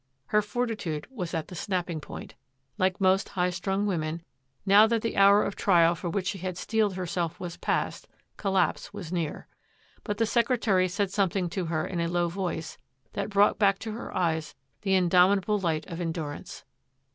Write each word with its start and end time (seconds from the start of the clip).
Her 0.25 0.41
fortitude 0.41 1.05
was 1.11 1.35
at 1.35 1.49
the 1.49 1.53
snapping 1.53 2.01
point. 2.01 2.33
Like 2.79 2.99
most 2.99 3.29
high 3.29 3.51
strung 3.51 3.85
women, 3.85 4.23
now 4.65 4.87
that 4.87 5.03
the 5.03 5.15
hour 5.15 5.43
of 5.43 5.55
trial 5.55 5.93
for 5.93 6.09
which 6.09 6.25
she 6.25 6.39
had 6.39 6.57
steeled 6.57 6.95
herself 6.95 7.39
was 7.39 7.55
past, 7.57 8.07
collapse 8.35 8.91
was 8.95 9.13
near. 9.13 9.45
But 10.03 10.17
the 10.17 10.25
secretary 10.25 10.87
said 10.87 11.11
some 11.11 11.29
thing 11.29 11.49
to 11.51 11.65
her 11.65 11.85
in 11.85 11.99
a 11.99 12.07
low 12.07 12.29
voice 12.29 12.79
that 13.13 13.29
brought 13.29 13.59
back 13.59 13.77
to 13.77 13.91
her 13.91 14.11
eyes 14.17 14.55
the 14.81 14.95
indomitable 14.95 15.59
light 15.59 15.85
of 15.85 16.01
endurance. 16.01 16.63